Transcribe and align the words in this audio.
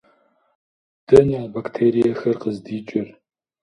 Дэнэ 1.07 1.35
а 1.43 1.45
бактериехэр 1.53 2.35
къыздикӏыр? 2.41 3.07